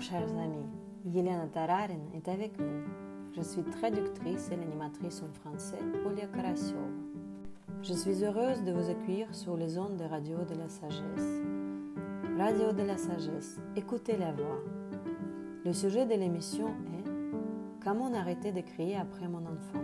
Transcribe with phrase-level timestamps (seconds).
[0.00, 0.68] Chers amis,
[1.06, 2.84] Yelena Tararin est avec vous.
[3.34, 6.80] Je suis traductrice et l'animatrice en français Olia Karasiova.
[7.82, 11.42] Je suis heureuse de vous accueillir sur les ondes de Radio de la Sagesse.
[12.38, 14.62] Radio de la Sagesse, écoutez la voix.
[15.64, 17.10] Le sujet de l'émission est
[17.82, 19.82] Comment arrêter de crier après mon enfant?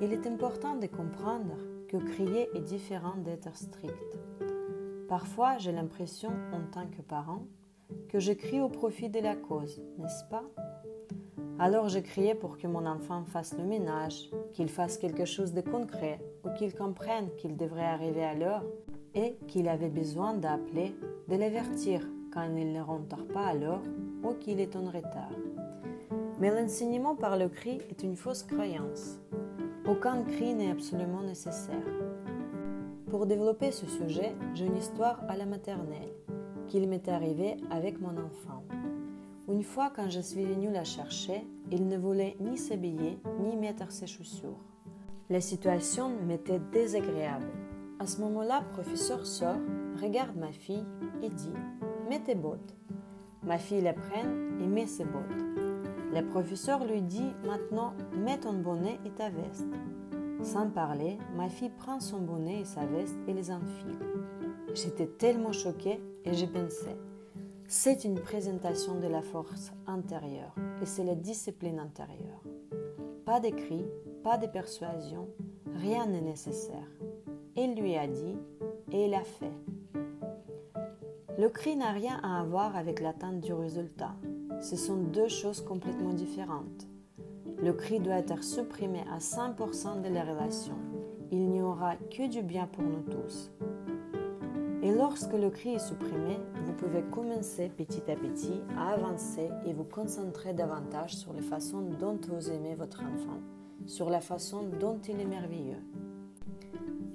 [0.00, 1.56] Il est important de comprendre
[1.88, 4.18] que crier est différent d'être strict.
[5.08, 7.44] Parfois, j'ai l'impression, en tant que parent,
[8.14, 10.44] que je crie au profit de la cause, n'est-ce pas?
[11.58, 15.60] Alors je criais pour que mon enfant fasse le ménage, qu'il fasse quelque chose de
[15.60, 18.62] concret, ou qu'il comprenne qu'il devrait arriver à l'heure
[19.16, 20.94] et qu'il avait besoin d'appeler,
[21.26, 23.82] de l'avertir quand il ne rentre pas à l'heure
[24.22, 25.34] ou qu'il est en retard.
[26.38, 29.18] Mais l'enseignement par le cri est une fausse croyance.
[29.88, 31.82] Aucun cri n'est absolument nécessaire.
[33.10, 36.12] Pour développer ce sujet, j'ai une histoire à la maternelle
[36.68, 38.64] qu'il m'est arrivé avec mon enfant.
[39.48, 43.90] Une fois quand je suis venue la chercher, il ne voulait ni s'habiller ni mettre
[43.92, 44.58] ses chaussures.
[45.30, 47.50] La situation m'était désagréable.
[47.98, 49.56] À ce moment-là, professeur sort,
[50.02, 50.84] regarde ma fille
[51.22, 51.52] et dit
[52.08, 52.76] Mets tes bottes.
[53.42, 54.24] Ma fille les prend
[54.60, 55.44] et met ses bottes.
[56.14, 59.66] Le professeur lui dit Maintenant, mets ton bonnet et ta veste.
[60.42, 63.98] Sans parler, ma fille prend son bonnet et sa veste et les enfile.
[64.74, 66.96] J'étais tellement choquée et je pensais,
[67.68, 72.42] c'est une présentation de la force intérieure et c'est la discipline intérieure.
[73.24, 73.84] Pas de cris,
[74.24, 75.28] pas de persuasion,
[75.74, 76.88] rien n'est nécessaire.
[77.56, 78.36] Il lui a dit
[78.90, 79.52] et il a fait.
[81.38, 84.16] Le cri n'a rien à voir avec l'atteinte du résultat.
[84.60, 86.88] Ce sont deux choses complètement différentes.
[87.62, 90.74] Le cri doit être supprimé à 100% de la relation.
[91.30, 93.52] Il n'y aura que du bien pour nous tous.
[94.84, 99.72] Et lorsque le cri est supprimé, vous pouvez commencer petit à petit à avancer et
[99.72, 103.40] vous concentrer davantage sur la façon dont vous aimez votre enfant,
[103.86, 105.82] sur la façon dont il est merveilleux.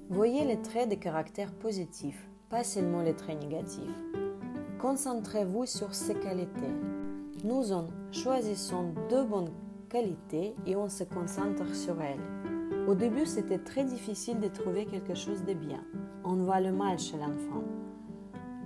[0.08, 4.04] Voyez les traits de caractère positifs, pas seulement les traits négatifs.
[4.80, 6.74] Concentrez-vous sur ces qualités.
[7.44, 9.52] Nous en choisissons deux bonnes
[9.88, 12.59] qualités et on se concentre sur elles.
[12.90, 15.78] Au début, c'était très difficile de trouver quelque chose de bien.
[16.24, 17.62] On voit le mal chez l'enfant.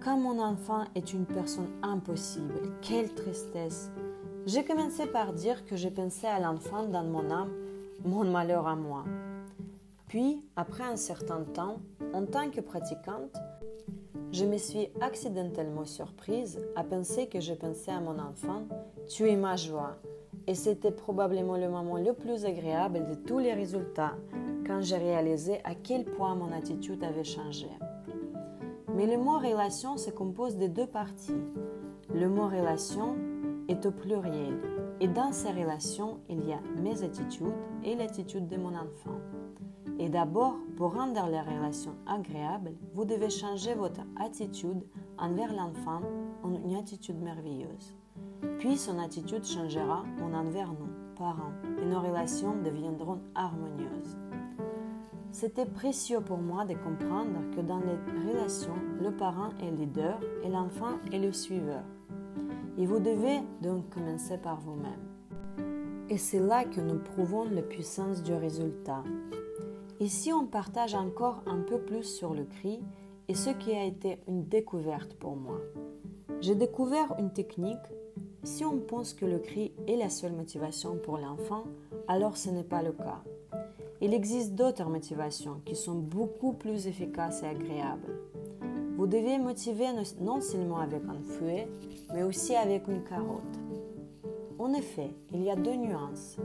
[0.03, 3.91] Quand mon enfant est une personne impossible, quelle tristesse.
[4.47, 7.53] J'ai commencé par dire que je pensais à l'enfant dans mon âme,
[8.03, 9.05] mon malheur à moi.
[10.09, 11.83] Puis, après un certain temps,
[12.15, 13.37] en tant que pratiquante,
[14.33, 18.62] je me suis accidentellement surprise à penser que je pensais à mon enfant,
[19.06, 19.99] tu es ma joie.
[20.47, 24.15] Et c'était probablement le moment le plus agréable de tous les résultats
[24.66, 27.69] quand j'ai réalisé à quel point mon attitude avait changé.
[28.94, 31.43] Mais le mot relation se compose de deux parties.
[32.15, 33.16] Le mot relation
[33.69, 34.60] est au pluriel
[35.00, 39.19] et dans ces relations, il y a mes attitudes et l'attitude de mon enfant.
[39.99, 44.84] Et d'abord, pour rendre les relations agréables, vous devez changer votre attitude
[45.19, 46.00] envers l'enfant
[46.43, 47.94] en une attitude merveilleuse.
[48.59, 54.16] Puis son attitude changera en envers nous, parents, et nos relations deviendront harmonieuses.
[55.32, 60.49] C'était précieux pour moi de comprendre que dans les relations, le parent est leader et
[60.49, 61.82] l'enfant est le suiveur.
[62.78, 65.15] Et vous devez donc commencer par vous-même.
[66.09, 69.03] Et c'est là que nous prouvons la puissance du résultat.
[70.00, 72.81] Ici, on partage encore un peu plus sur le cri
[73.28, 75.59] et ce qui a été une découverte pour moi.
[76.41, 77.78] J'ai découvert une technique.
[78.44, 81.65] Si on pense que le cri est la seule motivation pour l'enfant,
[82.09, 83.22] alors ce n'est pas le cas.
[84.03, 88.19] Il existe d'autres motivations qui sont beaucoup plus efficaces et agréables.
[88.99, 89.87] Vous devez motiver
[90.21, 91.66] non seulement avec un fouet,
[92.12, 93.43] mais aussi avec une carotte.
[94.59, 96.37] En effet, il y a deux nuances.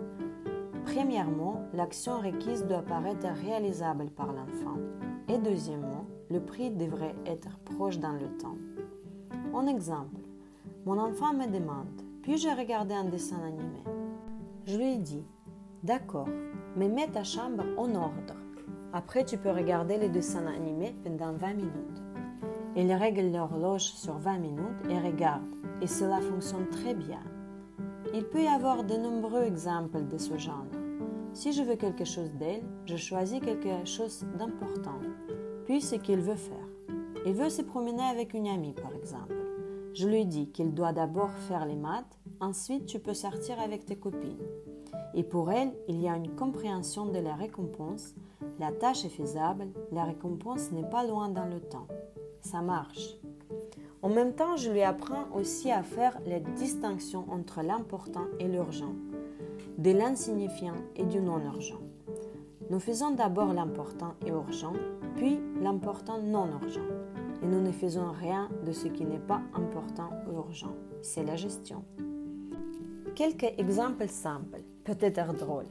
[0.85, 4.77] Premièrement, l'action requise doit paraître réalisable par l'enfant.
[5.27, 8.57] Et deuxièmement, le prix devrait être proche dans le temps.
[9.53, 10.18] En exemple,
[10.85, 13.83] mon enfant me demande Puis-je regarder un dessin animé?
[14.65, 15.25] Je lui dis
[15.83, 16.29] D'accord,
[16.75, 18.35] mais mets ta chambre en ordre.
[18.93, 22.03] Après, tu peux regarder les dessins animés pendant 20 minutes.
[22.75, 25.47] Il règle l'horloge sur 20 minutes et regarde,
[25.81, 27.21] et cela fonctionne très bien.
[28.13, 30.65] Il peut y avoir de nombreux exemples de ce genre.
[31.33, 34.99] Si je veux quelque chose d'elle, je choisis quelque chose d'important,
[35.65, 36.57] puis ce qu'il veut faire.
[37.25, 39.38] Il veut se promener avec une amie, par exemple.
[39.93, 43.97] Je lui dis qu'il doit d'abord faire les maths, ensuite tu peux sortir avec tes
[43.97, 44.37] copines.
[45.13, 48.13] Et pour elle, il y a une compréhension de la récompense.
[48.59, 51.87] La tâche est faisable, la récompense n'est pas loin dans le temps.
[52.41, 53.15] Ça marche.
[54.01, 58.93] En même temps, je lui apprends aussi à faire les distinctions entre l'important et l'urgent,
[59.77, 61.81] de l'insignifiant et du non-urgent.
[62.69, 64.73] Nous faisons d'abord l'important et urgent,
[65.15, 66.85] puis l'important non urgent.
[67.41, 70.75] Et nous ne faisons rien de ce qui n'est pas important ou urgent.
[71.01, 71.83] C'est la gestion.
[73.15, 75.69] Quelques exemples simples, peut-être drôles.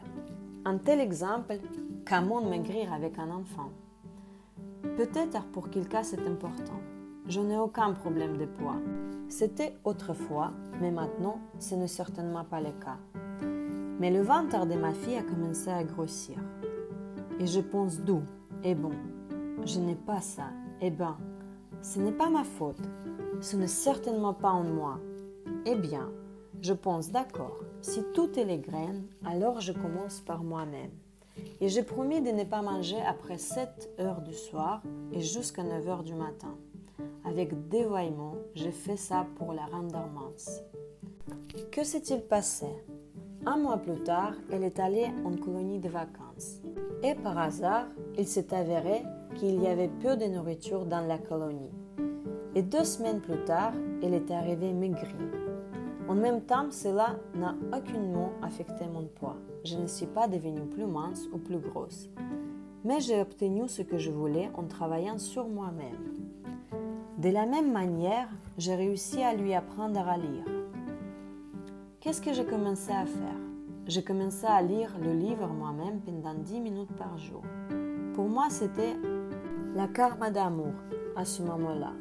[0.64, 1.58] Un tel exemple,
[2.08, 3.70] comment maigrir avec un enfant.
[4.96, 6.80] Peut-être pour quelqu'un c'est important.
[7.26, 8.76] Je n'ai aucun problème de poids.
[9.28, 12.98] C'était autrefois, mais maintenant ce n'est certainement pas le cas.
[14.00, 16.38] Mais le ventre de ma fille a commencé à grossir.
[17.40, 18.22] Et je pense d'où
[18.64, 18.92] Eh bon,
[19.64, 20.50] je n'ai pas ça.
[20.80, 21.16] Eh ben,
[21.82, 22.80] ce n'est pas ma faute.
[23.40, 24.98] Ce n'est certainement pas en moi.
[25.64, 26.10] Eh bien,
[26.60, 27.60] je pense d'accord.
[27.82, 30.90] Si tout est les graines, alors je commence par moi-même.
[31.60, 34.82] Et j'ai promis de ne pas manger après 7 heures du soir
[35.12, 36.56] et jusqu'à 9 heures du matin.
[37.24, 40.62] Avec dévoiement, j'ai fait ça pour la rendre mince.
[41.70, 42.66] Que s'est-il passé?
[43.46, 46.60] Un mois plus tard, elle est allée en colonie de vacances.
[47.02, 47.86] Et par hasard,
[48.16, 49.02] il s'est avéré
[49.38, 51.70] qu'il y avait peu de nourriture dans la colonie.
[52.56, 55.14] Et deux semaines plus tard, elle est arrivée maigrie.
[56.08, 59.36] En même temps, cela n'a aucunement affecté mon poids.
[59.64, 62.08] Je ne suis pas devenue plus mince ou plus grosse.
[62.84, 66.14] Mais j'ai obtenu ce que je voulais en travaillant sur moi-même.
[67.18, 70.44] De la même manière, j'ai réussi à lui apprendre à lire.
[72.00, 73.40] Qu'est-ce que j'ai commencé à faire?
[73.86, 77.42] J'ai commencé à lire le livre moi-même pendant 10 minutes par jour.
[78.14, 78.96] Pour moi, c'était
[79.78, 80.74] la karma d'amour
[81.14, 81.92] à ce moment-là.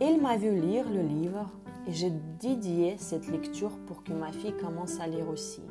[0.00, 1.50] Il m'a vu lire le livre
[1.88, 5.62] et j'ai dédié cette lecture pour que ma fille commence à lire aussi.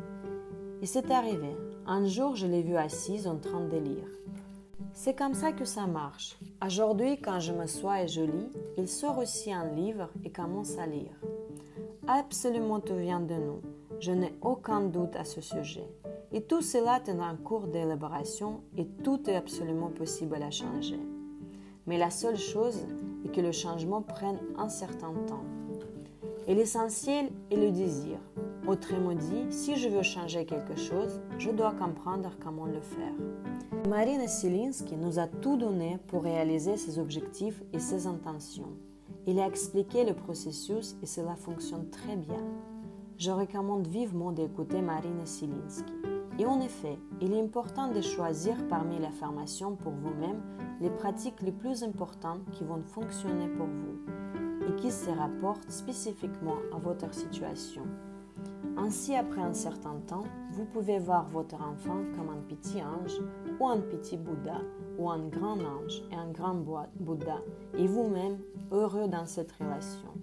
[0.81, 1.55] Et c'est arrivé.
[1.85, 4.09] Un jour, je l'ai vue assise en train de lire.
[4.91, 6.37] C'est comme ça que ça marche.
[6.61, 10.87] Aujourd'hui, quand je m'assois et je lis, il sort aussi un livre et commence à
[10.87, 11.15] lire.
[12.05, 13.61] Absolument tout vient de nous.
[14.01, 15.87] Je n'ai aucun doute à ce sujet.
[16.31, 20.99] Et tout cela est en cours d'élaboration et tout est absolument possible à changer.
[21.85, 22.85] Mais la seule chose
[23.25, 25.45] est que le changement prenne un certain temps.
[26.47, 28.17] Et l'essentiel est le désir.
[28.67, 33.13] Autrement dit, si je veux changer quelque chose, je dois comprendre comment le faire.
[33.87, 38.73] Marina Silinsky nous a tout donné pour réaliser ses objectifs et ses intentions.
[39.25, 42.43] Il a expliqué le processus et cela fonctionne très bien.
[43.17, 45.93] Je recommande vivement d'écouter Marina Silinsky.
[46.37, 50.39] Et en effet, il est important de choisir parmi les formations pour vous-même
[50.81, 56.57] les pratiques les plus importantes qui vont fonctionner pour vous et qui se rapportent spécifiquement
[56.71, 57.81] à votre situation.
[58.77, 63.19] Ainsi, après un certain temps, vous pouvez voir votre enfant comme un petit ange
[63.59, 64.61] ou un petit Bouddha
[64.99, 66.63] ou un grand ange et un grand
[66.99, 67.39] Bouddha
[67.75, 68.37] et vous-même
[68.71, 70.16] heureux dans cette relation.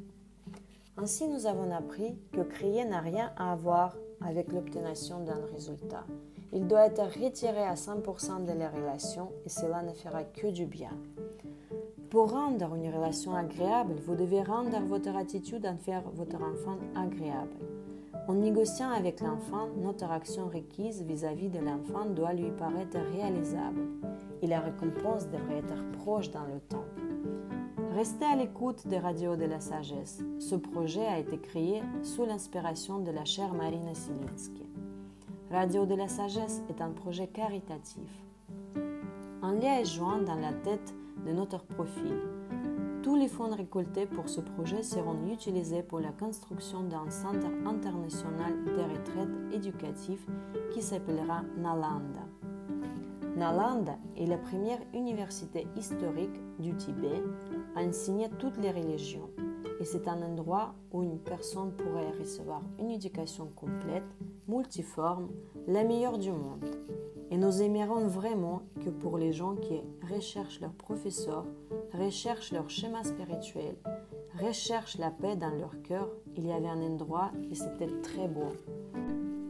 [0.97, 6.05] Ainsi, nous avons appris que créer n'a rien à voir avec l'obtention d'un résultat.
[6.53, 10.67] Il doit être retiré à 100% de la relation et cela ne fera que du
[10.67, 10.93] bien.
[12.11, 17.57] Pour rendre une relation agréable, vous devez rendre votre attitude à faire votre enfant agréable.
[18.29, 23.83] En négociant avec l'enfant, notre action requise vis-à-vis de l'enfant doit lui paraître réalisable
[24.43, 26.85] et la récompense devrait être proche dans le temps.
[27.95, 30.21] Restez à l'écoute des radios de la sagesse.
[30.41, 34.67] Ce projet a été créé sous l'inspiration de la chère Marina Silinsky.
[35.53, 38.11] Radio de la sagesse est un projet caritatif.
[39.43, 40.93] Un lien est joint dans la tête
[41.25, 42.19] de notre profil.
[43.05, 48.65] Tous les fonds récoltés pour ce projet seront utilisés pour la construction d'un centre international
[48.65, 50.27] de retraite éducatif
[50.73, 52.27] qui s'appellera Nalanda.
[53.37, 57.23] Nalanda est la première université historique du Tibet
[57.77, 59.31] à enseigner toutes les religions
[59.81, 64.05] et c'est un endroit où une personne pourrait recevoir une éducation complète,
[64.49, 65.29] multiforme,
[65.67, 66.65] la meilleure du monde.
[67.31, 69.81] Et nous aimerons vraiment que pour les gens qui
[70.15, 71.45] recherchent leur professeur,
[71.93, 73.77] recherchent leur schéma spirituel,
[74.41, 78.53] recherchent la paix dans leur cœur, il y avait un endroit qui c'était très beau,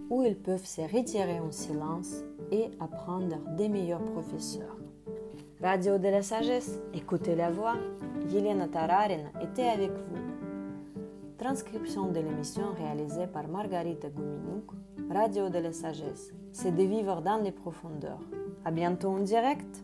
[0.08, 4.78] où ils peuvent se retirer en silence et apprendre des meilleurs professeurs.
[5.60, 7.76] Radio de la sagesse, écoutez la voix,
[8.28, 10.16] Yelena Tararin était avec vous.
[11.38, 14.70] Transcription de l'émission réalisée par Margarita Guminouk,
[15.10, 18.22] Radio de la sagesse, c'est de vivre dans les profondeurs.
[18.64, 19.83] À bientôt en direct!